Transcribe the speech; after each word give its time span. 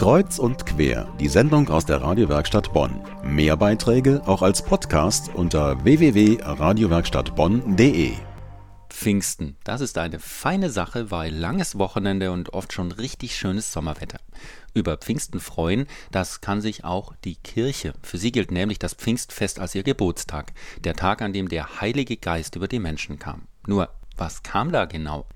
Kreuz 0.00 0.38
und 0.38 0.64
quer, 0.64 1.12
die 1.20 1.28
Sendung 1.28 1.68
aus 1.68 1.84
der 1.84 2.00
Radiowerkstatt 2.00 2.72
Bonn. 2.72 3.02
Mehr 3.22 3.58
Beiträge 3.58 4.22
auch 4.24 4.40
als 4.40 4.62
Podcast 4.62 5.30
unter 5.34 5.84
www.radiowerkstattbonn.de. 5.84 8.14
Pfingsten, 8.88 9.58
das 9.62 9.82
ist 9.82 9.98
eine 9.98 10.18
feine 10.18 10.70
Sache, 10.70 11.10
weil 11.10 11.34
langes 11.34 11.76
Wochenende 11.76 12.32
und 12.32 12.54
oft 12.54 12.72
schon 12.72 12.92
richtig 12.92 13.36
schönes 13.36 13.74
Sommerwetter. 13.74 14.20
Über 14.72 14.96
Pfingsten 14.96 15.38
freuen, 15.38 15.84
das 16.10 16.40
kann 16.40 16.62
sich 16.62 16.82
auch 16.82 17.12
die 17.26 17.36
Kirche. 17.36 17.92
Für 18.00 18.16
sie 18.16 18.32
gilt 18.32 18.52
nämlich 18.52 18.78
das 18.78 18.94
Pfingstfest 18.94 19.60
als 19.60 19.74
ihr 19.74 19.82
Geburtstag, 19.82 20.54
der 20.82 20.96
Tag, 20.96 21.20
an 21.20 21.34
dem 21.34 21.50
der 21.50 21.82
Heilige 21.82 22.16
Geist 22.16 22.56
über 22.56 22.68
die 22.68 22.78
Menschen 22.78 23.18
kam. 23.18 23.42
Nur, 23.66 23.90
was 24.16 24.42
kam 24.42 24.72
da 24.72 24.86
genau? 24.86 25.26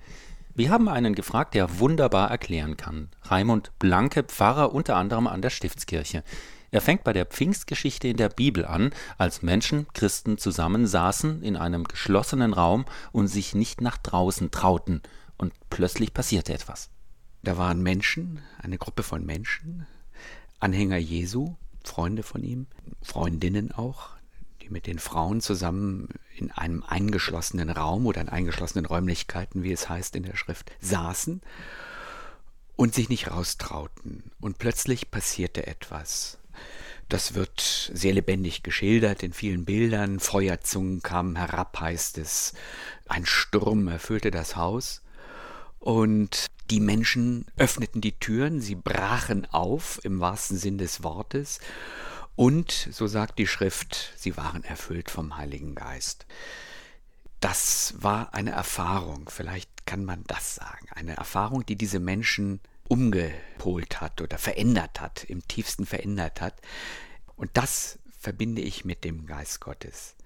Wir 0.57 0.71
haben 0.71 0.89
einen 0.89 1.17
gefragt, 1.17 1.55
der 1.55 1.81
wunderbar 1.81 2.31
erklären 2.31 2.77
kann. 2.77 3.09
Raimund 3.23 3.73
Blanke, 3.81 4.23
Pfarrer 4.23 4.73
unter 4.73 4.95
anderem 4.95 5.27
an 5.27 5.43
der 5.43 5.51
Stiftskirche. 5.51 6.23
Er 6.71 6.81
fängt 6.81 7.03
bei 7.03 7.13
der 7.13 7.27
Pfingstgeschichte 7.27 8.07
in 8.07 8.17
der 8.17 8.29
Bibel 8.29 8.65
an, 8.65 8.93
als 9.19 9.43
Menschen, 9.43 9.87
Christen 9.95 10.39
zusammensaßen 10.39 11.43
in 11.43 11.57
einem 11.57 11.85
geschlossenen 11.85 12.53
Raum 12.53 12.85
und 13.11 13.27
sich 13.27 13.57
nicht 13.57 13.81
nach 13.81 13.99
draußen 13.99 14.53
trauten. 14.53 15.03
Und 15.37 15.53
plötzlich 15.71 16.15
passierte 16.15 16.55
etwas. 16.55 16.91
Da 17.43 17.59
waren 17.59 17.83
Menschen, 17.83 18.41
eine 18.59 18.79
Gruppe 18.79 19.03
von 19.03 19.27
Menschen, 19.27 19.87
Anhänger 20.61 20.99
Jesu, 20.99 21.57
Freunde 21.85 22.23
von 22.23 22.45
ihm, 22.45 22.69
Freundinnen 23.03 23.73
auch, 23.73 24.11
die 24.65 24.71
mit 24.71 24.87
den 24.87 24.99
Frauen 24.99 25.41
zusammen 25.41 26.09
in 26.37 26.51
einem 26.51 26.83
eingeschlossenen 26.83 27.71
Raum 27.71 28.07
oder 28.07 28.21
in 28.21 28.29
eingeschlossenen 28.29 28.87
Räumlichkeiten, 28.87 29.63
wie 29.63 29.73
es 29.73 29.89
heißt 29.89 30.17
in 30.17 30.23
der 30.23 30.37
Schrift, 30.37 30.73
saßen 30.81 31.43
und 32.77 32.95
sich 32.95 33.09
nicht 33.09 33.31
raustrauten. 33.31 34.31
Und 34.41 34.59
plötzlich 34.59 35.11
passierte 35.11 35.67
etwas. 35.67 36.39
Das 37.09 37.35
wird 37.35 37.91
sehr 37.93 38.15
lebendig 38.15 38.63
geschildert 38.63 39.23
in 39.23 39.33
vielen 39.33 39.65
Bildern. 39.65 40.19
Feuerzungen 40.19 41.03
kamen 41.03 41.37
herab, 41.37 41.79
heißt 41.79 42.19
es. 42.19 42.55
Ein 43.07 43.27
Sturm 43.27 43.89
erfüllte 43.89 44.31
das 44.31 44.57
Haus. 44.57 45.03
Und 45.79 46.47
die 46.71 46.81
Menschen 46.81 47.45
öffneten 47.59 48.01
die 48.01 48.19
Türen, 48.19 48.63
sie 48.63 48.75
brachen 48.75 49.47
auf 49.53 50.01
im 50.03 50.21
wahrsten 50.21 50.57
Sinn 50.57 50.79
des 50.79 51.03
Wortes 51.03 51.61
und, 52.37 52.73
so 52.91 53.07
sagt 53.07 53.39
die 53.39 53.47
Schrift, 53.47 54.13
sie 54.17 54.37
waren 54.37 54.65
erfüllt 54.65 55.11
vom 55.11 55.37
Heiligen 55.37 55.75
Geist. 55.75 56.27
Das 57.41 57.95
war 57.99 58.35
eine 58.35 58.51
Erfahrung, 58.51 59.29
vielleicht 59.29 59.87
kann 59.87 60.05
man 60.05 60.25
das 60.27 60.57
sagen, 60.57 60.89
eine 60.91 61.17
Erfahrung, 61.17 61.65
die 61.67 61.77
diese 61.77 62.01
Menschen 62.01 62.61
umgepolt 62.89 64.01
hat 64.01 64.21
oder 64.21 64.39
verändert 64.39 65.01
hat, 65.01 65.25
im 65.25 65.47
tiefsten 65.47 65.87
verändert 65.87 66.41
hat. 66.41 66.61
Und 67.37 67.51
das 67.55 67.99
verbinde 68.19 68.63
ich 68.63 68.85
mit 68.85 69.05
dem 69.05 69.27
Geist 69.27 69.61
Gottes. 69.61 70.17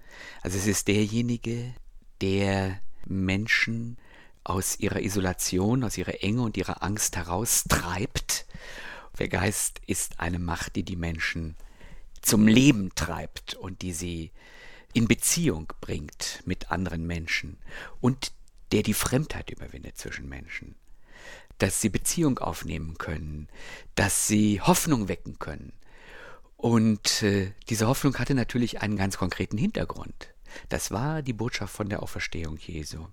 Also 0.41 0.57
es 0.57 0.67
ist 0.67 0.87
derjenige, 0.87 1.73
der 2.21 2.79
Menschen 3.05 3.97
aus 4.43 4.79
ihrer 4.79 5.01
Isolation, 5.01 5.83
aus 5.83 5.97
ihrer 5.97 6.23
Enge 6.23 6.41
und 6.41 6.57
ihrer 6.57 6.81
Angst 6.83 7.17
heraustreibt. 7.17 8.45
Der 9.19 9.27
Geist 9.27 9.81
ist 9.85 10.19
eine 10.19 10.39
Macht, 10.39 10.75
die 10.75 10.83
die 10.83 10.95
Menschen 10.95 11.55
zum 12.21 12.47
Leben 12.47 12.91
treibt 12.95 13.53
und 13.55 13.81
die 13.81 13.93
sie 13.93 14.31
in 14.93 15.07
Beziehung 15.07 15.71
bringt 15.81 16.41
mit 16.45 16.71
anderen 16.71 17.05
Menschen 17.05 17.57
und 18.01 18.31
der 18.71 18.83
die 18.83 18.93
Fremdheit 18.93 19.49
überwindet 19.49 19.97
zwischen 19.97 20.27
Menschen. 20.27 20.75
Dass 21.57 21.81
sie 21.81 21.89
Beziehung 21.89 22.39
aufnehmen 22.39 22.97
können, 22.97 23.49
dass 23.95 24.27
sie 24.27 24.61
Hoffnung 24.61 25.07
wecken 25.07 25.39
können. 25.39 25.73
Und 26.55 27.23
äh, 27.23 27.51
diese 27.69 27.87
Hoffnung 27.87 28.17
hatte 28.17 28.35
natürlich 28.35 28.81
einen 28.81 28.97
ganz 28.97 29.17
konkreten 29.17 29.57
Hintergrund. 29.57 30.33
Das 30.69 30.91
war 30.91 31.21
die 31.21 31.33
Botschaft 31.33 31.73
von 31.73 31.89
der 31.89 32.01
Auferstehung 32.01 32.57
Jesu. 32.57 33.05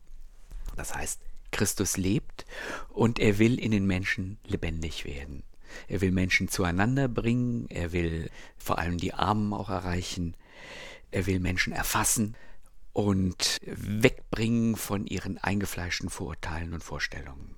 Das 0.76 0.94
heißt, 0.94 1.20
Christus 1.50 1.96
lebt 1.96 2.44
und 2.88 3.18
er 3.18 3.38
will 3.38 3.58
in 3.58 3.70
den 3.70 3.86
Menschen 3.86 4.38
lebendig 4.44 5.04
werden. 5.04 5.42
Er 5.88 6.00
will 6.00 6.12
Menschen 6.12 6.48
zueinander 6.48 7.08
bringen, 7.08 7.66
er 7.68 7.92
will 7.92 8.30
vor 8.56 8.78
allem 8.78 8.98
die 8.98 9.14
Armen 9.14 9.52
auch 9.52 9.68
erreichen, 9.68 10.34
er 11.10 11.26
will 11.26 11.40
Menschen 11.40 11.72
erfassen 11.72 12.36
und 12.92 13.58
wegbringen 13.62 14.76
von 14.76 15.06
ihren 15.06 15.38
eingefleischten 15.38 16.10
Vorurteilen 16.10 16.72
und 16.72 16.82
Vorstellungen. 16.82 17.54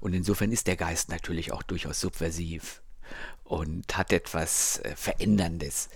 Und 0.00 0.12
insofern 0.12 0.52
ist 0.52 0.66
der 0.66 0.76
Geist 0.76 1.08
natürlich 1.08 1.52
auch 1.52 1.62
durchaus 1.62 2.00
subversiv 2.00 2.80
und 3.44 3.96
hat 3.96 4.12
etwas 4.12 4.78
äh, 4.84 4.94
Veränderndes. 4.94 5.88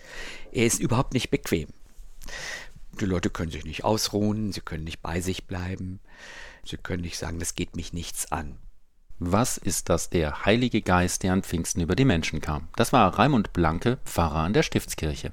Er 0.50 0.66
ist 0.66 0.80
überhaupt 0.80 1.14
nicht 1.14 1.30
bequem. 1.30 1.68
Die 3.00 3.04
Leute 3.04 3.30
können 3.30 3.50
sich 3.50 3.64
nicht 3.64 3.84
ausruhen, 3.84 4.52
sie 4.52 4.60
können 4.60 4.84
nicht 4.84 5.00
bei 5.00 5.20
sich 5.20 5.46
bleiben, 5.46 6.00
sie 6.64 6.76
können 6.76 7.02
nicht 7.02 7.18
sagen, 7.18 7.38
das 7.38 7.54
geht 7.54 7.76
mich 7.76 7.92
nichts 7.92 8.32
an. 8.32 8.58
Was 9.18 9.56
ist 9.56 9.88
das 9.88 10.10
der 10.10 10.44
Heilige 10.44 10.82
Geist, 10.82 11.22
der 11.22 11.32
an 11.32 11.42
Pfingsten 11.42 11.80
über 11.80 11.94
die 11.94 12.04
Menschen 12.04 12.40
kam? 12.40 12.68
Das 12.76 12.92
war 12.92 13.18
Raimund 13.18 13.52
Blanke, 13.52 13.98
Pfarrer 14.04 14.40
an 14.40 14.52
der 14.52 14.62
Stiftskirche. 14.62 15.30